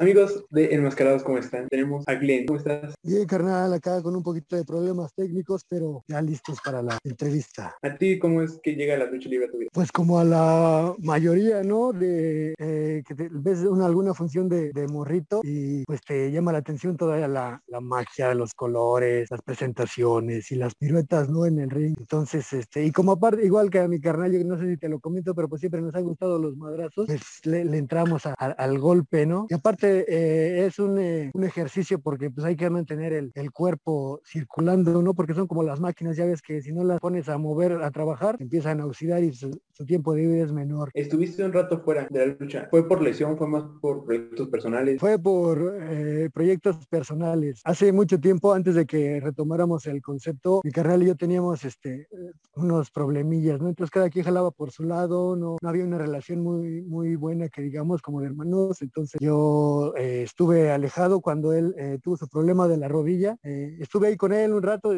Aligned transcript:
Amigos 0.00 0.44
de 0.50 0.74
Enmascarados, 0.74 1.22
¿cómo 1.22 1.38
están? 1.38 1.68
Tenemos 1.68 2.02
a 2.08 2.14
Glenn, 2.14 2.46
¿cómo 2.46 2.58
estás? 2.58 2.94
Bien, 3.02 3.26
carnal, 3.26 3.72
acá 3.74 4.02
con 4.02 4.16
un 4.16 4.24
poquito 4.24 4.56
de 4.56 4.64
problemas 4.64 5.12
técnicos, 5.14 5.62
pero 5.68 6.02
ya 6.08 6.20
listos 6.20 6.58
para 6.64 6.82
la 6.82 6.98
entrevista. 7.04 7.76
¿A 7.80 7.94
ti 7.96 8.18
cómo 8.18 8.42
es 8.42 8.58
que 8.60 8.74
llega 8.74 8.96
la 8.96 9.04
lucha 9.06 9.28
libre 9.28 9.46
a 9.46 9.50
tu 9.52 9.58
vida? 9.58 9.70
Pues 9.72 9.92
como 9.92 10.18
a 10.18 10.24
la 10.24 10.94
mayoría, 10.98 11.62
¿no? 11.62 11.92
De 11.92 12.54
eh, 12.58 13.02
que 13.06 13.14
te- 13.14 13.28
ves 13.30 13.60
una, 13.60 13.86
alguna 13.86 14.14
función 14.14 14.48
de, 14.48 14.72
de 14.72 14.88
morrito 14.88 15.40
y 15.44 15.84
pues 15.84 16.00
te 16.00 16.30
llama 16.32 16.50
la 16.50 16.58
atención 16.58 16.96
toda 16.96 17.16
la, 17.28 17.62
la 17.68 17.80
magia, 17.80 18.34
los 18.34 18.52
colores, 18.54 19.28
las 19.30 19.42
presentaciones 19.42 20.50
y 20.50 20.56
las 20.56 20.74
piruetas, 20.74 21.28
¿no? 21.28 21.46
En 21.46 21.60
el 21.60 21.70
ring. 21.70 21.94
Entonces, 21.98 22.52
este, 22.52 22.84
y 22.84 22.90
como 22.90 23.12
aparte, 23.12 23.46
igual 23.46 23.70
que 23.70 23.78
a 23.78 23.86
mi 23.88 24.00
carnal, 24.00 24.32
yo 24.32 24.44
no 24.44 24.58
sé 24.58 24.68
si 24.70 24.76
te 24.76 24.88
lo 24.88 24.98
comento, 24.98 25.34
pero 25.36 25.48
pues 25.48 25.60
siempre 25.60 25.80
nos 25.80 25.94
han 25.94 26.02
gustado 26.04 26.38
los 26.40 26.56
madrazos, 26.56 27.06
pues 27.06 27.22
le, 27.44 27.64
le 27.64 27.78
entramos 27.78 28.26
a- 28.26 28.34
a- 28.36 28.46
al 28.50 28.78
golpe, 28.80 29.24
¿no? 29.24 29.46
Y 29.48 29.54
aparte 29.54 29.83
eh, 29.84 30.66
es 30.66 30.78
un, 30.78 30.98
eh, 30.98 31.30
un 31.34 31.44
ejercicio 31.44 31.98
porque 31.98 32.30
pues 32.30 32.44
hay 32.46 32.56
que 32.56 32.68
mantener 32.70 33.12
el, 33.12 33.32
el 33.34 33.50
cuerpo 33.52 34.20
circulando, 34.24 35.02
¿no? 35.02 35.14
Porque 35.14 35.34
son 35.34 35.46
como 35.46 35.62
las 35.62 35.80
máquinas, 35.80 36.16
ya 36.16 36.26
ves 36.26 36.42
que 36.42 36.62
si 36.62 36.72
no 36.72 36.84
las 36.84 37.00
pones 37.00 37.28
a 37.28 37.38
mover, 37.38 37.72
a 37.82 37.90
trabajar, 37.90 38.36
empiezan 38.38 38.80
a 38.80 38.86
oxidar 38.86 39.22
y 39.22 39.32
su, 39.32 39.60
su 39.72 39.84
tiempo 39.84 40.14
de 40.14 40.26
vida 40.26 40.44
es 40.44 40.52
menor. 40.52 40.90
Estuviste 40.94 41.44
un 41.44 41.52
rato 41.52 41.80
fuera 41.80 42.06
de 42.10 42.26
la 42.26 42.36
lucha. 42.38 42.68
¿Fue 42.70 42.86
por 42.86 43.02
lesión? 43.02 43.36
¿Fue 43.36 43.48
más 43.48 43.64
por 43.80 44.04
proyectos 44.04 44.48
personales? 44.48 45.00
Fue 45.00 45.18
por 45.18 45.76
eh, 45.80 46.30
proyectos 46.32 46.86
personales. 46.86 47.60
Hace 47.64 47.92
mucho 47.92 48.18
tiempo, 48.18 48.52
antes 48.52 48.74
de 48.74 48.86
que 48.86 49.20
retomáramos 49.20 49.86
el 49.86 50.02
concepto, 50.02 50.60
mi 50.64 50.70
carnal 50.70 51.02
y 51.02 51.06
yo 51.06 51.16
teníamos 51.16 51.64
este, 51.64 52.08
unos 52.56 52.90
problemillas, 52.90 53.60
¿no? 53.60 53.68
Entonces 53.68 53.90
cada 53.90 54.10
quien 54.10 54.24
jalaba 54.24 54.50
por 54.50 54.70
su 54.70 54.84
lado, 54.84 55.36
no, 55.36 55.56
no 55.60 55.68
había 55.68 55.84
una 55.84 55.98
relación 55.98 56.40
muy, 56.40 56.82
muy 56.82 57.16
buena 57.16 57.48
que 57.48 57.62
digamos 57.62 58.02
como 58.02 58.20
de 58.20 58.26
hermanos. 58.26 58.82
Entonces 58.82 59.20
yo 59.20 59.73
eh, 59.96 60.22
estuve 60.22 60.70
alejado 60.70 61.20
cuando 61.20 61.52
él 61.52 61.74
eh, 61.78 61.98
tuvo 62.02 62.16
su 62.16 62.28
problema 62.28 62.68
de 62.68 62.76
la 62.76 62.88
rodilla. 62.88 63.36
Eh, 63.42 63.76
estuve 63.80 64.08
ahí 64.08 64.16
con 64.16 64.32
él 64.32 64.52
un 64.52 64.62
rato, 64.62 64.96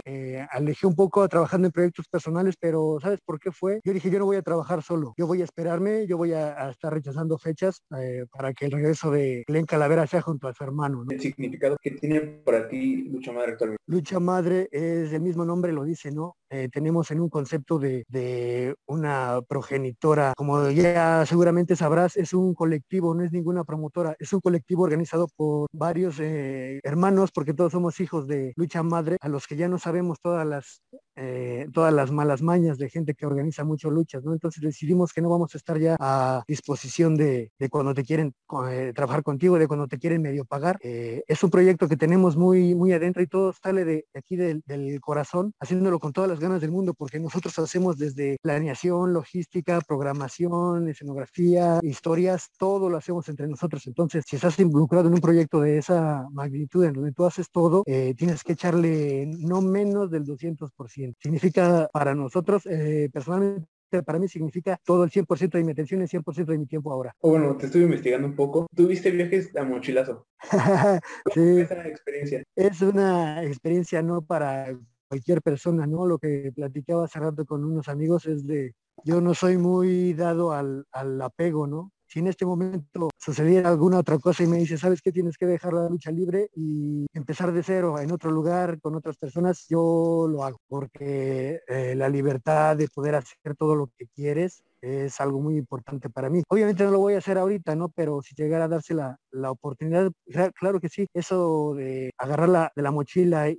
alejé 0.50 0.86
un 0.86 0.94
poco 0.94 1.27
trabajando 1.28 1.66
en 1.66 1.72
proyectos 1.72 2.06
personales, 2.08 2.56
pero 2.58 2.98
¿sabes 3.00 3.20
por 3.24 3.38
qué 3.38 3.52
fue? 3.52 3.80
Yo 3.84 3.92
dije, 3.92 4.10
yo 4.10 4.19
no 4.19 4.27
voy 4.27 4.36
a 4.36 4.42
trabajar 4.42 4.82
solo, 4.82 5.14
yo 5.16 5.27
voy 5.27 5.41
a 5.41 5.44
esperarme, 5.44 6.06
yo 6.06 6.16
voy 6.16 6.32
a, 6.32 6.66
a 6.66 6.70
estar 6.70 6.92
rechazando 6.92 7.38
fechas 7.38 7.82
para 8.30 8.52
que 8.52 8.66
el 8.66 8.72
regreso 8.72 9.10
de 9.10 9.44
Glenn 9.47 9.66
Calavera 9.66 10.06
sea 10.06 10.22
junto 10.22 10.48
a 10.48 10.54
su 10.54 10.64
hermano. 10.64 11.04
¿no? 11.04 11.10
El 11.10 11.20
significado 11.20 11.77
que 11.80 11.92
tiene 11.92 12.20
para 12.20 12.69
ti 12.69 13.08
lucha 13.08 13.32
madre 13.32 13.52
actualmente. 13.52 13.82
Lucha 13.86 14.20
madre 14.20 14.69
es 14.72 15.12
el 15.12 15.20
mismo 15.20 15.44
nombre, 15.44 15.72
lo 15.72 15.84
dice, 15.84 16.10
¿no? 16.10 16.36
Eh, 16.50 16.69
tenemos 16.70 17.11
en 17.11 17.20
un 17.20 17.28
concepto 17.28 17.78
de, 17.78 18.05
de 18.08 18.77
una 18.86 19.41
progenitora, 19.48 20.33
como 20.36 20.70
ya 20.70 21.27
seguramente 21.27 21.75
sabrás, 21.77 22.16
es 22.16 22.33
un 22.33 22.55
colectivo, 22.55 23.14
no 23.14 23.25
es 23.25 23.33
ninguna 23.33 23.64
promotora, 23.64 24.14
es 24.19 24.33
un 24.33 24.41
colectivo 24.41 24.84
organizado 24.84 25.27
por 25.36 25.69
varios 25.72 26.20
eh, 26.20 26.80
hermanos, 26.84 27.30
porque 27.33 27.55
todos 27.55 27.72
somos 27.72 27.98
hijos 28.00 28.27
de 28.28 28.53
lucha 28.56 28.83
madre, 28.83 29.16
a 29.20 29.28
los 29.28 29.47
que 29.47 29.56
ya 29.56 29.69
no 29.69 29.78
sabemos 29.78 30.19
todas 30.20 30.47
las 30.47 30.80
eh, 31.17 31.67
todas 31.72 31.92
las 31.95 32.11
malas 32.12 32.42
mañas 32.42 32.77
de 32.78 32.91
gente 32.91 33.14
que 33.14 33.27
organiza 33.27 33.64
mucho 33.64 33.91
luchas, 33.91 34.22
¿no? 34.22 34.33
Entonces 34.34 34.62
decidimos 34.62 35.12
que 35.12 35.22
no 35.22 35.31
vamos 35.31 35.55
a 35.55 35.59
estar 35.59 35.78
ya 35.78 35.97
a 35.98 36.45
disposición 36.47 37.17
de, 37.17 37.53
de 37.59 37.69
cuando 37.70 37.95
te 37.95 38.05
quieren 38.05 38.34
eh, 38.70 38.92
trabajar 38.95 39.22
contigo, 39.22 39.59
de 39.59 39.67
cuando 39.67 39.89
te 39.89 39.98
quieren 39.98 40.20
medio 40.20 40.44
pagar. 40.44 40.78
Eh, 40.83 41.22
es 41.27 41.42
un 41.42 41.50
proyecto 41.50 41.89
que 41.89 41.97
tenemos 41.97 42.37
muy, 42.37 42.75
muy 42.75 42.92
adentro 42.92 43.22
y 43.22 43.27
todo 43.27 43.55
sale 43.55 43.84
de 43.84 44.06
aquí 44.14 44.37
del, 44.37 44.62
del 44.67 45.00
corazón, 45.00 45.55
haciéndolo 45.59 45.98
con 45.98 46.12
todas 46.12 46.28
las 46.28 46.39
ganas 46.39 46.61
del 46.61 46.70
mundo, 46.70 46.92
porque 46.92 47.19
nosotros 47.19 47.59
hacemos 47.59 47.97
desde 47.97 48.37
planeación, 48.42 49.14
logística, 49.14 49.81
programación, 49.81 50.89
escenografía, 50.89 51.81
historias, 51.83 52.50
todo 52.59 52.91
lo 52.91 52.98
hacemos 52.98 53.28
entre 53.31 53.47
nosotros. 53.48 53.87
Entonces, 53.87 54.25
si 54.28 54.37
estás 54.37 54.59
involucrado 54.59 55.09
en 55.09 55.14
un 55.14 55.20
proyecto 55.20 55.61
de 55.61 55.78
esa 55.78 56.26
magnitud 56.31 56.84
en 56.84 56.93
donde 56.93 57.12
tú 57.12 57.25
haces 57.25 57.50
todo, 57.50 57.84
tienes 57.84 58.43
que 58.44 58.53
echarle 58.53 59.26
no 59.38 59.62
menos 59.62 60.10
del 60.10 60.25
200%. 60.25 61.06
Significa 61.21 61.89
para 61.93 62.15
nosotros, 62.15 62.67
eh, 62.67 63.09
personalmente, 63.12 63.67
para 64.05 64.19
mí 64.19 64.28
significa 64.28 64.78
todo 64.84 65.05
el 65.05 65.11
100% 65.11 65.59
de 65.59 65.65
mi 65.65 65.72
atención 65.72 66.00
y 66.00 66.05
el 66.05 66.09
100% 66.09 66.47
de 66.53 66.59
mi 66.59 66.67
tiempo 66.67 66.93
ahora. 66.93 67.15
O 67.21 67.31
bueno, 67.31 67.56
te 67.56 67.67
estuve 67.67 67.84
investigando 67.84 68.27
un 68.27 68.34
poco. 68.34 68.67
Tuviste 68.75 69.11
viajes 69.11 69.55
a 69.56 69.65
mochilazo. 69.65 70.27
sí, 71.34 71.61
Esa 71.61 71.87
experiencia. 71.87 72.43
es 72.56 72.83
una 72.83 73.44
experiencia 73.44 74.03
no 74.03 74.22
para 74.22 74.77
cualquier 75.09 75.41
persona, 75.41 75.87
¿no? 75.87 76.05
Lo 76.06 76.19
que 76.19 76.50
platicaba 76.55 77.05
hace 77.05 77.21
rato 77.21 77.47
con 77.47 77.65
unos 77.65 77.88
amigos 77.88 78.27
es 78.27 78.47
de, 78.47 78.75
yo 79.05 79.21
no 79.21 79.34
soy 79.34 79.56
muy 79.56 80.15
dado 80.15 80.53
al, 80.53 80.84
al 80.93 81.23
apego, 81.23 81.67
¿no? 81.67 81.93
Si 82.06 82.21
en 82.21 82.28
este 82.28 82.47
momento 82.47 83.11
sucediera 83.19 83.69
alguna 83.69 83.99
otra 83.99 84.19
cosa 84.19 84.44
y 84.44 84.47
me 84.47 84.59
dice, 84.59 84.78
¿sabes 84.78 85.03
qué? 85.03 85.11
Tienes 85.12 85.37
que 85.37 85.47
dejar 85.47 85.72
la 85.72 85.89
lucha 85.89 86.11
libre 86.11 86.50
y 86.55 87.06
empezar 87.12 87.53
de 87.53 87.62
cero 87.62 87.99
en 87.99 88.12
otro 88.12 88.31
lugar 88.31 88.81
con 88.81 88.94
otras 88.94 89.17
personas, 89.17 89.67
yo 89.69 90.27
lo 90.28 90.44
hago, 90.44 90.59
porque 90.69 91.61
eh, 91.67 91.94
la 91.97 92.09
libertad 92.09 92.77
de 92.77 92.89
poder 92.89 93.17
hacer 93.17 93.56
todo 93.59 93.75
lo 93.75 93.91
que 93.99 94.06
quieres 94.15 94.62
es 94.81 95.20
algo 95.20 95.41
muy 95.41 95.56
importante 95.56 96.10
para 96.10 96.31
mí. 96.31 96.42
Obviamente 96.48 96.84
no 96.84 96.91
lo 96.91 96.98
voy 97.00 97.14
a 97.14 97.19
hacer 97.19 97.38
ahorita, 97.38 97.75
¿no? 97.76 97.88
Pero 97.91 98.22
si 98.22 98.34
llegara 98.34 98.64
a 98.66 98.69
darse 98.69 98.94
la, 98.94 99.19
la 99.31 99.50
oportunidad, 99.50 100.10
claro, 100.54 100.81
que 100.81 100.88
sí. 100.88 101.06
Eso 101.14 101.75
de 101.75 102.10
agarrar 102.19 102.48
la, 102.48 102.72
de 102.75 102.82
la 102.82 102.91
mochila 102.91 103.48
y 103.50 103.56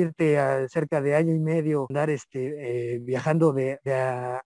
irte 0.00 0.38
a 0.38 0.68
cerca 0.68 1.00
de 1.00 1.14
año 1.14 1.34
y 1.34 1.38
medio, 1.38 1.86
andar 1.88 2.10
este, 2.10 2.94
eh, 2.96 2.98
viajando 3.00 3.52
de, 3.52 3.78
de 3.84 3.94
a, 3.94 4.42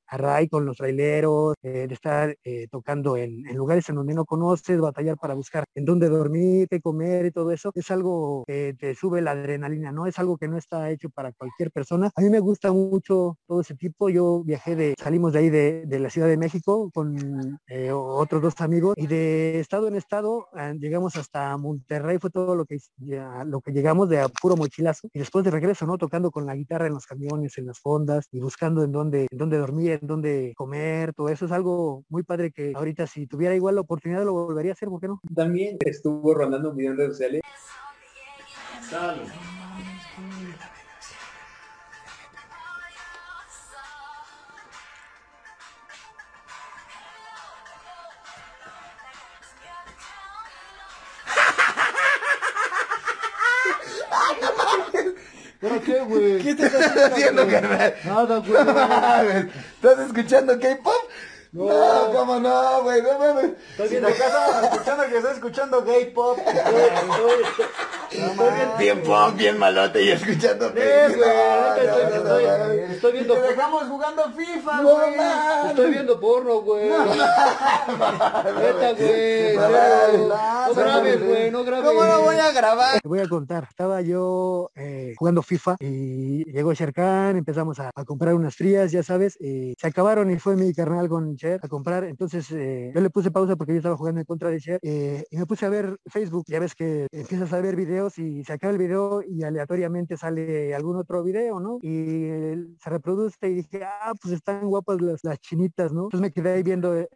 con 0.51 0.65
los 0.65 0.77
traileros, 0.77 1.55
eh, 1.63 1.87
de 1.89 1.95
estar 1.95 2.37
eh, 2.45 2.67
tocando 2.71 3.17
en, 3.17 3.47
en, 3.47 3.57
lugares 3.57 3.89
en 3.89 3.97
donde 3.97 4.15
no 4.15 4.25
conoces, 4.25 4.81
batallar 4.81 5.17
para 5.17 5.35
buscar 5.35 5.65
en 5.75 5.85
dónde 5.85 6.09
dormir, 6.09 6.69
qué 6.69 6.81
comer 6.81 7.27
y 7.27 7.31
todo 7.31 7.53
eso, 7.53 7.73
es 7.75 7.91
algo 7.91 8.45
que 8.47 8.75
te 8.79 8.95
sube 8.95 9.21
la 9.21 9.33
adrenalina, 9.33 9.93
¿no? 9.93 10.07
Es 10.07 10.19
algo 10.19 10.37
que 10.39 10.49
no 10.49 10.57
está 10.57 10.91
hecho 10.91 11.11
para 11.11 11.33
cualquier 11.33 11.71
persona. 11.71 12.11
A 12.15 12.21
mí 12.21 12.31
me 12.31 12.41
gusta 12.41 12.73
mucho 12.73 13.37
todo 13.47 13.61
ese 13.61 13.75
tipo. 13.75 14.09
Yo 14.09 14.43
viajé 14.45 14.77
de, 14.77 14.95
salimos 14.99 15.33
de 15.33 15.39
ahí 15.39 15.51
de, 15.51 15.85
de 15.87 16.00
la 16.03 16.11
Ciudad 16.11 16.29
de 16.29 16.37
México 16.37 16.91
con 16.93 17.61
eh, 17.67 17.93
otros 17.93 18.43
dos 18.43 18.61
amigos 18.61 18.95
y 18.97 19.07
de 19.07 19.61
estado 19.61 19.89
en 19.89 19.97
estado 19.97 20.49
eh, 20.57 20.75
llegamos 20.79 21.17
hasta 21.17 21.57
Monterrey, 21.57 22.19
fue 22.19 22.31
todo 22.31 22.55
lo 22.55 22.65
que, 22.65 22.79
ya, 22.97 23.45
lo 23.45 23.61
que 23.61 23.73
llegamos 23.73 24.09
de 24.09 24.21
a 24.21 24.29
puro 24.29 24.57
mochilazo 24.57 25.09
y 25.13 25.19
después 25.19 25.45
de 25.45 25.51
regreso, 25.51 25.87
¿no? 25.87 25.99
Tocando 25.99 26.31
con 26.31 26.47
la 26.47 26.55
guitarra 26.55 26.87
en 26.87 26.95
los 26.95 27.07
camiones, 27.07 27.59
en 27.59 27.67
las 27.67 27.79
fondas 27.79 28.27
y 28.33 28.41
buscando 28.41 28.83
en 28.83 28.93
dónde, 28.93 29.27
en 29.31 29.39
dónde 29.39 29.59
dormir, 29.59 29.99
en 30.01 30.07
dónde 30.07 30.53
comer, 30.57 31.13
todo 31.15 31.29
eso 31.29 31.47
es 31.47 31.53
algo 31.53 32.05
muy 32.09 32.23
padre 32.23 32.53
que 32.53 32.73
ahorita 32.75 33.07
si 33.07 33.27
tuviera 33.27 33.55
igual 33.55 33.75
la 33.75 33.83
oportunidad 33.83 34.25
lo 34.25 34.33
volvería 34.33 34.73
a 34.73 34.75
hacer, 34.75 34.89
¿por 34.89 35.01
qué 35.01 35.09
no? 35.09 35.21
También 35.35 35.77
estuvo 35.81 36.35
rondando 36.35 36.71
un 36.71 36.77
video 36.77 36.93
en 36.93 36.99
redes 36.99 37.13
sociales. 37.13 37.43
Salud. 38.89 39.29
¿Pero 55.61 55.83
qué, 55.83 56.01
güey? 56.01 56.39
¿Qué 56.43 56.51
estás 56.51 56.73
haciendo, 57.13 57.47
carnal? 57.47 57.95
Nada, 58.05 59.23
güey. 59.23 59.49
¿Estás 59.75 59.99
escuchando 60.07 60.59
K-pop? 60.59 60.95
No. 61.53 61.65
No, 61.67 62.13
cómo 62.15 62.39
no, 62.39 62.83
güey, 62.85 63.03
no 63.03 63.19
mames. 63.19 63.51
Estoy 63.73 63.89
viendo- 63.89 64.09
te 64.09 64.15
casas 64.15 64.65
escuchando 64.73 65.05
que 65.09 65.17
estás 65.19 65.33
escuchando 65.35 65.83
gay 65.83 66.05
pop. 66.15 66.39
Estoy 68.11 68.55
bien- 68.55 68.71
Bien 68.79 69.03
pop, 69.03 69.35
bien 69.37 69.59
malote 69.59 70.01
y 70.03 70.11
escuchando 70.13 70.69
Sí, 70.69 70.75
güey, 70.75 71.19
No, 71.19 72.25
no, 72.25 72.30
estoy- 73.11 73.27
viendo- 73.27 73.35
Y 73.35 73.41
Te 73.41 73.49
dejamos 73.49 73.85
jugando 73.85 74.23
FIFA, 74.33 74.83
No, 74.83 74.91
güey. 74.95 75.15
Estoy 75.69 75.91
viendo 75.91 76.21
porno, 76.21 76.61
güey. 76.63 76.89
Neta, 77.91 78.93
güey. 78.95 79.57
No, 79.57 80.75
grabes, 80.75 81.27
güey, 81.27 81.51
no 81.51 81.65
grabes. 81.65 81.89
¿Cómo 81.89 82.05
no 82.05 82.23
voy 82.23 82.37
a 82.37 82.53
grabar? 82.53 83.01
Te 83.01 83.09
voy 83.09 83.19
a 83.21 83.29
contar, 83.29 83.65
estaba 83.69 84.01
yo 84.03 84.71
eh, 84.75 85.15
jugando 85.19 85.43
FIFA 85.43 85.77
y 85.81 86.45
llegó 86.53 86.73
Sherkan, 86.73 87.37
empezamos 87.37 87.79
a, 87.81 87.91
a 87.95 88.05
comprar 88.05 88.35
unas 88.35 88.55
frías, 88.57 88.93
ya 88.93 89.03
sabes, 89.03 89.37
y 89.41 89.75
se 89.79 89.87
acabaron 89.87 90.31
y 90.31 90.39
fue 90.39 90.57
mi 90.57 90.73
carnal 90.75 91.09
con 91.09 91.37
Cher 91.37 91.61
a 91.63 91.69
comprar, 91.69 92.05
entonces 92.05 92.51
eh, 92.53 92.93
yo 92.95 93.01
le 93.01 93.11
puse 93.11 93.31
pausa 93.31 93.57
porque 93.57 93.73
yo 93.73 93.79
estaba 93.79 93.97
jugando 93.97 94.21
en 94.21 94.27
contra 94.27 94.51
de 94.51 94.61
Cher 94.61 94.79
eh, 94.83 95.25
y 95.31 95.37
me 95.37 95.47
puse 95.47 95.67
a 95.67 95.69
ver 95.69 95.97
Facebook, 96.07 96.45
ya 96.49 96.61
ves 96.61 96.75
que 96.75 97.07
empiezas 97.13 97.53
a 97.53 97.61
ver 97.61 97.77
videos 97.77 98.19
y 98.19 98.45
se 98.45 98.53
acaba 98.53 98.73
el 98.73 98.79
video 98.79 99.23
y 99.27 99.43
aleatoriamente 99.43 100.17
sale 100.17 100.75
algún 100.75 100.97
otro 100.97 101.23
video, 101.23 101.61
¿no? 101.61 101.79
Y 101.83 102.25
eh, 102.25 102.57
se 102.83 102.91
reproduce 103.01 103.49
y 103.49 103.55
dije, 103.55 103.83
ah, 103.85 104.13
pues 104.21 104.35
están 104.35 104.69
guapas 104.69 105.01
las, 105.01 105.25
las 105.25 105.39
chinitas, 105.41 105.93
¿no? 105.93 106.05
Entonces 106.05 106.21
me 106.21 106.33
quedé 106.33 106.53
ahí 106.53 106.63
viendo 106.63 106.95
el, 106.95 107.09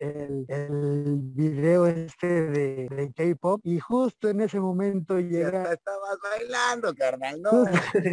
el 0.48 1.18
video 1.34 1.86
este 1.86 2.26
de, 2.26 2.88
de 2.88 3.12
K-pop 3.12 3.60
y 3.64 3.78
justo 3.78 4.28
en 4.28 4.40
ese 4.40 4.58
momento 4.60 5.20
llega 5.20 5.72
Estabas 5.72 6.18
bailando, 6.22 6.94
carnal, 6.94 7.40
no. 7.42 7.64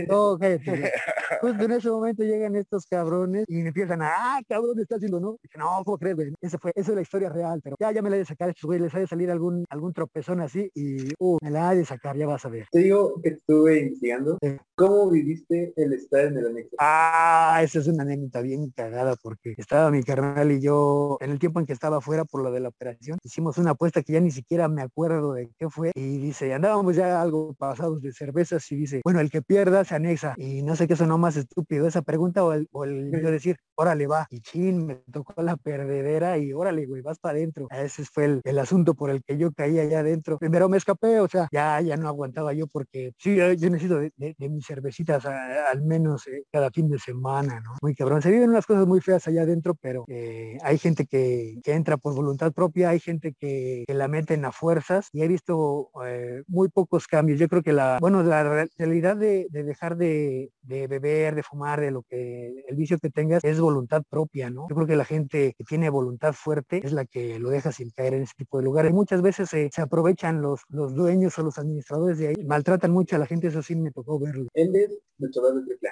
no. 0.10 0.38
Justo 1.42 1.64
en 1.64 1.72
ese 1.72 1.90
momento 1.90 2.24
llegan 2.24 2.56
estos 2.56 2.86
cabrones 2.86 3.46
y 3.48 3.62
me 3.62 3.70
empiezan, 3.70 4.02
ah, 4.02 4.40
cabrón, 4.48 4.80
está 4.80 4.96
haciendo, 4.96 5.20
¿no? 5.20 5.38
Dije, 5.42 5.58
no, 5.58 5.82
como 5.86 5.98
crees, 5.98 6.16
güey. 6.16 6.34
Ese 6.42 6.58
fue, 6.58 6.72
esa 6.76 6.92
es 6.92 6.96
la 6.96 7.02
historia 7.02 7.30
real, 7.30 7.62
pero 7.64 7.76
ya, 7.80 7.92
ya 7.92 8.02
me 8.02 8.10
la 8.10 8.18
he 8.18 8.20
de 8.20 8.26
sacar 8.26 8.50
estos 8.50 8.64
güeyes, 8.66 8.84
les 8.84 8.96
ha 8.96 9.00
de 9.00 9.08
salir 9.08 9.32
algún, 9.32 9.66
algún 9.70 9.94
tropezón 9.94 10.42
así 10.42 10.70
y, 10.76 11.14
uh, 11.20 11.38
me 11.42 11.50
la 11.50 11.70
ha 11.70 11.76
de 11.76 11.86
sacar, 11.86 12.18
ya 12.18 12.28
vas 12.28 12.46
a 12.46 12.50
ver. 12.50 12.68
Te 12.72 12.80
digo 12.80 13.14
que 13.24 13.30
estuve 13.30 13.80
investigando 13.80 14.38
Sí. 14.42 14.58
cómo 14.76 15.10
viviste 15.10 15.74
el 15.76 15.94
estar 15.94 16.26
en 16.26 16.38
el 16.38 16.48
anexo. 16.48 16.76
Ah, 16.80 17.61
esa 17.64 17.80
es 17.80 17.88
una 17.88 18.04
anécdota 18.04 18.42
bien 18.42 18.72
cagada 18.72 19.16
porque 19.22 19.54
estaba 19.58 19.92
mi 19.92 20.04
carnal 20.04 20.52
y 20.52 20.62
yo 20.62 21.18
en 21.22 21.32
el 21.32 21.40
tiempo 21.40 21.60
en 21.60 21.66
que 21.66 21.74
estaba 21.74 21.98
afuera 21.98 22.26
por 22.26 22.44
lo 22.44 22.52
de 22.52 22.60
la 22.60 22.70
operación, 22.70 23.18
hicimos 23.24 23.58
una 23.58 23.72
apuesta 23.72 24.02
que 24.04 24.14
ya 24.14 24.20
ni 24.22 24.32
siquiera 24.32 24.68
me 24.68 24.82
acuerdo 24.82 25.34
de 25.34 25.50
qué 25.58 25.70
fue 25.70 25.92
y 25.96 26.18
dice, 26.18 26.54
andábamos 26.54 26.96
ya 26.96 27.22
algo 27.22 27.54
pasados 27.56 28.02
de 28.02 28.12
cervezas 28.14 28.72
y 28.72 28.76
dice, 28.76 29.02
bueno, 29.04 29.20
el 29.20 29.30
que 29.30 29.42
pierda 29.42 29.84
se 29.86 29.96
anexa 29.96 30.34
y 30.38 30.62
no 30.64 30.76
sé 30.76 30.88
qué 30.88 30.96
sonó 30.96 31.18
más 31.18 31.36
estúpido, 31.38 31.88
esa 31.88 32.02
pregunta 32.02 32.44
o 32.44 32.54
el, 32.54 32.68
o 32.72 32.84
el 32.86 33.12
yo 33.12 33.32
decir, 33.32 33.58
órale 33.76 34.08
va, 34.08 34.28
y 34.30 34.40
chin, 34.42 34.86
me 34.86 34.96
tocó 35.12 35.42
la 35.42 35.58
perdedera 35.58 36.38
y 36.38 36.54
órale, 36.54 36.86
güey, 36.86 37.02
vas 37.02 37.20
para 37.20 37.38
adentro. 37.38 37.68
Ese 37.72 38.06
fue 38.06 38.26
el, 38.26 38.42
el 38.44 38.60
asunto 38.60 38.94
por 38.94 39.10
el 39.10 39.24
que 39.24 39.38
yo 39.38 39.52
caí 39.54 39.80
allá 39.80 40.00
adentro. 40.00 40.38
Primero 40.38 40.70
me 40.70 40.78
escapé, 40.78 41.20
o 41.20 41.28
sea, 41.28 41.48
ya, 41.52 41.82
ya 41.82 41.98
no 41.98 42.08
aguantaba 42.08 42.54
yo 42.54 42.68
porque 42.68 43.12
sí, 43.18 43.36
yo 43.36 43.70
necesito 43.70 43.98
de, 44.00 44.12
mis 44.50 44.66
cervecitas 44.66 45.26
a- 45.26 45.70
al 45.72 45.82
menos 45.84 46.28
eh, 46.28 46.44
cada 46.52 46.70
fin 46.72 46.90
de 46.90 47.00
semana, 47.00 47.51
Muy 47.82 47.96
cabrón. 47.96 48.22
Se 48.22 48.32
viven 48.32 48.50
unas 48.50 48.66
cosas 48.66 48.88
muy 48.88 49.02
feas 49.02 49.28
allá 49.28 49.44
adentro, 49.44 49.76
pero 49.76 50.06
eh, 50.08 50.58
hay 50.64 50.78
gente 50.78 51.06
que, 51.06 51.60
entra 51.66 51.98
por 51.98 52.14
voluntad 52.14 52.52
propia, 52.52 52.90
hay 52.90 53.00
gente 53.00 53.34
que, 53.34 53.86
que 53.88 53.94
la 53.94 54.08
meten 54.08 54.44
a 54.46 54.52
fuerzas 54.52 55.08
y 55.14 55.22
he 55.22 55.28
visto 55.28 55.90
eh, 56.06 56.44
muy 56.48 56.70
pocos 56.70 57.08
cambios. 57.08 57.40
Yo 57.40 57.48
creo 57.48 57.64
que 57.64 57.74
la, 57.74 57.98
bueno, 58.02 58.24
la 58.24 58.44
re- 58.44 58.70
realidad 58.78 59.16
de, 59.16 59.48
de 59.50 59.64
dejar 59.64 59.96
de, 59.96 60.52
beber, 60.62 61.36
de 61.36 61.44
fumar, 61.44 61.80
de 61.80 61.92
lo 61.92 62.04
que, 62.04 62.64
el 62.68 62.76
vicio 62.76 62.98
que 63.00 63.10
tengas, 63.10 63.44
es 63.44 63.60
voluntad 63.60 64.04
propia, 64.10 64.50
¿no? 64.50 64.68
Yo 64.70 64.76
creo 64.76 64.88
que 64.88 64.96
la 64.96 65.06
gente 65.06 65.54
que 65.58 65.64
tiene 65.64 65.90
voluntad 65.90 66.34
fuerte 66.34 66.82
es 66.84 66.92
la 66.92 67.06
que 67.06 67.40
lo 67.40 67.50
deja 67.50 67.72
sin 67.72 67.90
caer 67.92 68.14
en 68.14 68.24
ese 68.24 68.34
tipo 68.38 68.58
de 68.58 68.66
lugares. 68.66 68.92
Muchas 68.94 69.22
veces 69.22 69.50
se, 69.50 69.70
aprovechan 69.82 70.42
los, 70.42 70.62
los 70.70 70.94
dueños 70.94 71.38
o 71.40 71.44
los 71.44 71.58
administradores 71.58 72.18
de 72.18 72.28
ahí, 72.30 72.36
maltratan 72.46 72.92
mucho 72.92 73.16
a 73.16 73.20
la 73.20 73.26
gente, 73.26 73.48
eso 73.48 73.62
sí 73.62 73.76
me 73.76 73.92
tocó 73.92 74.20
verlo. 74.20 74.48
Él 74.54 74.76
es 74.76 74.90
de 75.18 75.30
triple 75.66 75.90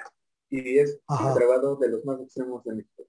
y 0.50 0.78
es 0.78 0.98
Ajá. 1.06 1.34
grabado 1.34 1.76
de 1.76 1.88
los 1.88 2.04
más 2.04 2.20
extremos 2.20 2.62
de 2.64 2.74
México. 2.74 3.06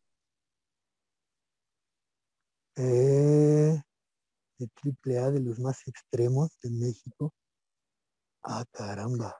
Eh, 2.76 3.82
de 4.58 4.68
triple 4.82 5.18
A 5.18 5.32
de 5.32 5.42
los 5.42 5.60
más 5.60 5.86
extremos 5.88 6.58
de 6.62 6.70
México. 6.70 7.34
Ah, 8.44 8.64
caramba. 8.72 9.40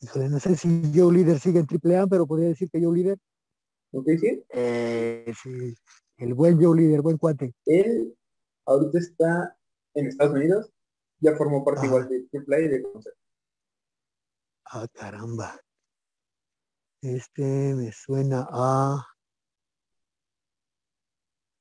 Híjole, 0.00 0.28
no 0.28 0.40
sé 0.40 0.56
si 0.56 0.90
Joe 0.94 1.12
Líder 1.14 1.38
sigue 1.38 1.60
en 1.60 1.66
triple 1.66 1.96
A, 1.96 2.06
pero 2.06 2.26
podría 2.26 2.48
decir 2.48 2.68
que 2.70 2.82
Joe 2.82 2.94
Líder, 2.94 3.18
¿Ok? 3.92 4.06
Sí. 4.18 4.42
eh, 4.48 5.32
sí, 5.42 5.74
el 6.16 6.34
buen 6.34 6.60
Joe 6.60 6.76
Líder, 6.76 7.02
buen 7.02 7.18
cuate. 7.18 7.54
Él 7.66 8.16
ahorita 8.66 8.98
está 8.98 9.56
en 9.94 10.06
Estados 10.06 10.34
Unidos, 10.34 10.72
ya 11.20 11.36
formó 11.36 11.62
parte 11.64 11.86
igual 11.86 12.08
de 12.08 12.22
triple 12.30 12.56
A 12.56 12.60
y 12.60 12.68
de 12.68 12.82
Concept. 12.82 13.16
Ah, 14.64 14.88
caramba. 14.92 15.60
Este 17.02 17.42
me 17.74 17.90
suena 17.90 18.46
a... 18.48 19.04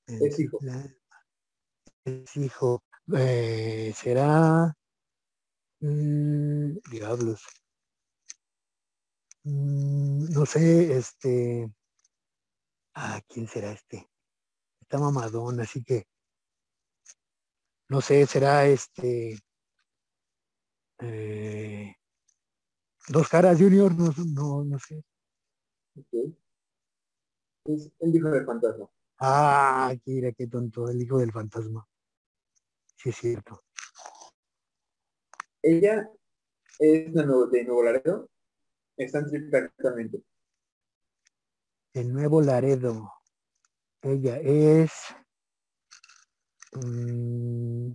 Es 0.05 0.39
hijo. 0.39 0.59
Es 2.05 2.37
hijo. 2.37 2.83
Eh, 3.17 3.91
será... 3.95 4.71
mm, 5.79 6.77
diablos. 6.91 7.41
Mm, 9.43 10.25
no 10.31 10.45
sé, 10.45 10.95
este... 10.95 11.73
Ah, 12.93 13.19
¿quién 13.27 13.47
será 13.47 13.71
este? 13.71 14.07
Está 14.81 14.99
mamadón, 14.99 15.59
así 15.59 15.83
que... 15.83 16.05
No 17.89 17.99
sé, 17.99 18.27
será 18.27 18.67
este... 18.67 19.39
eh, 20.99 21.95
Dos 23.07 23.27
caras 23.27 23.57
junior, 23.57 23.91
no, 23.95 24.13
no, 24.35 24.63
no 24.63 24.77
sé. 24.77 25.03
Es 27.65 27.91
el 27.99 28.15
hijo 28.15 28.29
del 28.29 28.45
fantasma. 28.45 28.89
Ah, 29.19 29.93
mira 30.05 30.31
qué 30.31 30.47
tonto, 30.47 30.89
el 30.89 31.01
hijo 31.01 31.19
del 31.19 31.31
fantasma. 31.31 31.87
Sí, 32.95 33.09
es 33.09 33.15
cierto. 33.15 33.63
Ella 35.61 36.09
es 36.79 37.13
de 37.13 37.25
Nuevo, 37.25 37.47
de 37.47 37.63
Nuevo 37.63 37.83
Laredo, 37.83 38.29
está 38.97 39.19
en 39.19 39.29
triple 39.29 39.57
A 39.57 39.61
actualmente. 39.65 40.23
El 41.93 42.13
nuevo 42.13 42.41
Laredo. 42.41 43.11
Ella 44.01 44.37
es. 44.37 44.91
mm, 46.73 47.91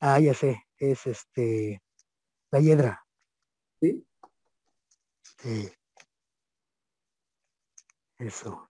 ah, 0.00 0.18
ya 0.18 0.34
sé. 0.34 0.64
Es 0.78 1.06
este. 1.06 1.82
La 2.50 2.60
hiedra. 2.60 3.04
¿Sí? 3.80 4.04
Sí. 5.38 5.70
Eso. 8.22 8.68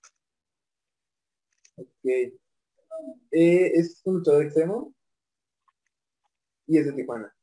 Ok. 1.77 2.05
Eh, 2.05 2.33
es 3.31 4.01
un 4.05 4.15
luchador 4.15 4.45
extremo 4.45 4.95
y 6.67 6.79
es 6.79 6.87
de 6.87 6.93
Tijuana. 6.95 7.35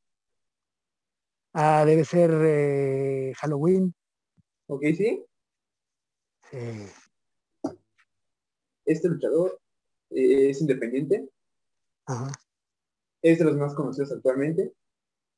Ah, 1.53 1.83
debe 1.85 2.03
ser 2.03 2.31
eh, 2.33 3.33
Halloween. 3.37 3.93
¿Ok? 4.67 4.81
Sí. 4.97 5.23
Sí. 6.49 6.87
Este 8.85 9.07
luchador 9.07 9.59
eh, 10.09 10.49
es 10.49 10.61
independiente, 10.61 11.29
Ajá. 12.07 12.31
es 13.21 13.37
de 13.37 13.45
los 13.45 13.55
más 13.55 13.75
conocidos 13.75 14.11
actualmente 14.11 14.73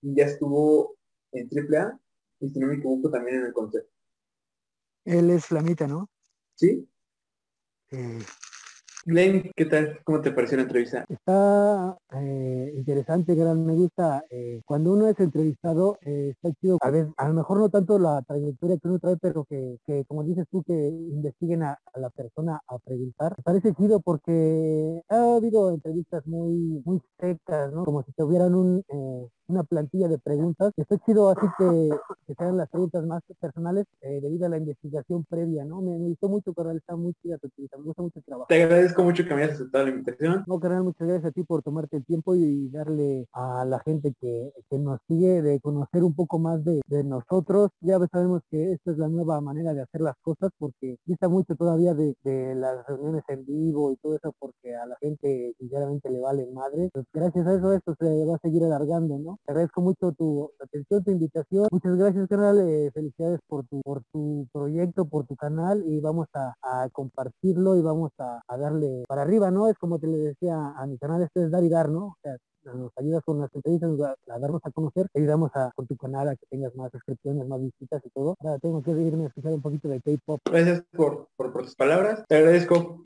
y 0.02 0.16
ya 0.16 0.26
estuvo 0.26 0.96
en 1.34 1.50
triple 1.50 1.80
A 1.80 2.00
y 2.40 2.50
si 2.50 2.60
no 2.60 2.68
me 2.68 2.76
equivoco 2.76 3.12
también 3.12 3.40
en 3.40 3.46
el 3.48 3.54
concepto. 3.54 3.92
Él 5.04 5.32
es 5.32 5.48
Flamita, 5.48 5.86
¿no? 5.86 6.10
¿Sí? 6.62 6.88
Sí. 7.92 8.28
Glenn, 9.06 9.52
¿qué 9.56 9.66
tal? 9.66 10.00
¿Cómo 10.04 10.22
te 10.22 10.32
pareció 10.32 10.58
la 10.58 10.64
entrevista? 10.64 11.06
Está 11.08 11.98
eh, 12.14 12.72
interesante, 12.76 13.36
gran, 13.36 13.66
me 13.66 13.74
gusta. 13.76 14.24
eh, 14.30 14.62
cuando 14.66 14.94
uno 14.94 15.08
es 15.08 15.20
entrevistado, 15.20 15.98
eh, 16.02 16.30
está 16.32 16.52
chido. 16.62 16.78
A 16.82 16.90
ver, 16.90 17.10
a 17.18 17.28
lo 17.28 17.34
mejor 17.34 17.60
no 17.60 17.70
tanto 17.70 18.00
la 18.00 18.22
trayectoria 18.22 18.78
que 18.78 18.88
uno 18.88 19.00
trae, 19.00 19.18
pero 19.18 19.44
que, 19.44 19.78
que 19.86 20.06
como 20.06 20.24
dices 20.24 20.46
tú, 20.50 20.64
que 20.64 20.74
investiguen 20.74 21.64
a, 21.64 21.78
a 21.94 22.00
la 22.00 22.10
persona 22.12 22.62
a 22.68 22.80
preguntar. 22.80 23.34
Me 23.38 23.44
parece 23.44 23.74
chido 23.74 24.00
porque 24.00 25.02
ha 25.10 25.36
habido 25.36 25.72
entrevistas 25.72 26.26
muy, 26.26 26.82
muy 26.86 27.02
secas, 27.20 27.74
¿no? 27.74 27.84
Como 27.84 28.04
si 28.04 28.12
tuvieran 28.14 28.56
un, 28.56 28.84
una 29.48 29.64
plantilla 29.64 30.08
de 30.08 30.18
preguntas. 30.18 30.72
Está 30.78 30.98
chido 31.00 31.30
así 31.30 31.46
que, 31.58 31.90
que 32.28 32.34
sean 32.36 32.58
las 32.58 32.70
preguntas 32.70 33.06
más 33.06 33.22
personales 33.40 33.86
eh, 34.02 34.20
debido 34.22 34.46
a 34.46 34.50
la 34.50 34.58
investigación 34.58 35.26
previa, 35.26 35.66
¿no? 35.66 35.82
Me, 35.82 35.98
me 36.00 36.10
gustó 36.10 36.30
mucho, 36.30 36.54
Coral, 36.54 36.78
está 36.78 36.96
muy 36.96 37.14
chida 37.22 37.38
tu 37.38 37.50
me 37.58 37.84
gusta 37.84 38.02
mucho 38.02 38.20
el 38.20 38.26
trabajo. 38.26 38.48
Te 38.48 38.64
agradezco 38.64 38.91
mucho 38.98 39.24
que 39.24 39.34
me 39.36 39.44
hayas 39.44 39.56
aceptado 39.56 39.86
la 39.86 39.92
invitación. 39.92 40.44
No, 40.48 40.60
carnal, 40.60 40.84
muchas 40.84 41.08
gracias 41.08 41.30
a 41.30 41.32
ti 41.32 41.44
por 41.44 41.62
tomarte 41.64 41.98
el 41.98 42.06
tiempo 42.06 42.36
y 42.36 42.70
darle 42.70 43.28
a 43.34 43.64
la 43.66 43.80
gente 43.80 44.14
que, 44.20 44.52
que 44.70 44.78
nos 44.80 45.00
sigue 45.08 45.42
de 45.42 45.60
conocer 45.62 46.04
un 46.04 46.14
poco 46.16 46.40
más 46.40 46.64
de, 46.64 46.82
de 46.88 47.04
nosotros. 47.04 47.70
Ya 47.82 47.98
sabemos 48.12 48.42
que 48.50 48.74
esta 48.74 48.92
es 48.92 48.98
la 48.98 49.08
nueva 49.08 49.40
manera 49.42 49.74
de 49.74 49.82
hacer 49.82 50.02
las 50.02 50.16
cosas 50.22 50.50
porque 50.58 50.98
dista 51.06 51.30
mucho 51.30 51.56
todavía 51.56 51.94
de, 51.94 52.16
de 52.24 52.56
las 52.56 52.86
reuniones 52.88 53.24
en 53.28 53.46
vivo 53.46 53.92
y 53.92 53.98
todo 53.98 54.16
eso 54.16 54.34
porque 54.40 54.76
a 54.76 54.86
la 54.86 54.96
gente 55.00 55.54
sinceramente 55.60 56.10
le 56.10 56.20
vale 56.20 56.48
madre. 56.52 56.90
Pues 56.94 57.06
gracias 57.14 57.46
a 57.48 57.56
eso 57.56 57.74
esto 57.74 57.96
se 58.00 58.26
va 58.26 58.36
a 58.36 58.40
seguir 58.40 58.64
alargando, 58.64 59.18
¿no? 59.20 59.38
Te 59.46 59.52
agradezco 59.52 59.82
mucho 59.82 60.12
tu 60.14 60.50
atención, 60.60 61.04
tu 61.04 61.12
invitación. 61.12 61.68
Muchas 61.72 61.96
gracias, 61.96 62.28
carnal. 62.28 62.60
eh, 62.68 62.92
felicidades 62.94 63.40
por 63.48 63.66
tu, 63.68 63.82
por 63.82 64.04
tu 64.12 64.48
proyecto, 64.52 65.06
por 65.06 65.26
tu 65.28 65.36
canal 65.36 65.84
y 65.86 66.00
vamos 66.02 66.28
a, 66.34 66.54
a 66.62 66.90
compartirlo 66.90 67.76
y 67.78 67.82
vamos 67.82 68.12
a, 68.18 68.42
a 68.48 68.58
darle 68.58 68.81
para 69.08 69.24
arriba, 69.24 69.52
¿no? 69.52 69.68
Es 69.68 69.78
como 69.78 70.00
te 70.00 70.08
le 70.08 70.18
decía 70.18 70.74
a 70.78 70.86
mi 70.88 70.98
canal, 70.98 71.22
esto 71.24 71.44
es 71.44 71.52
dar 71.52 71.64
y 71.64 71.70
¿no? 71.70 72.08
O 72.08 72.18
sea, 72.22 72.38
nos 72.64 72.92
ayudas 72.98 73.24
con 73.24 73.40
las 73.40 73.54
entrevistas 73.56 73.90
a, 74.02 74.34
a 74.34 74.40
darnos 74.40 74.62
a 74.64 74.72
conocer, 74.72 75.08
te 75.12 75.20
ayudamos 75.20 75.52
a, 75.56 75.72
con 75.76 75.88
tu 75.88 75.96
canal 75.98 76.30
a 76.30 76.36
que 76.36 76.46
tengas 76.50 76.76
más 76.76 76.92
suscripciones, 76.92 77.48
más 77.48 77.62
visitas 77.62 78.02
y 78.06 78.10
todo. 78.10 78.36
Ahora 78.40 78.60
tengo 78.60 78.82
que 78.84 78.92
irme 78.92 79.26
a 79.26 79.28
escuchar 79.28 79.54
un 79.54 79.62
poquito 79.62 79.88
de 79.88 80.02
K-pop. 80.02 80.40
Gracias 80.46 80.84
por, 80.92 81.28
por 81.36 81.54
tus 81.54 81.76
palabras. 81.76 82.24
Te 82.28 82.38
agradezco. 82.38 83.04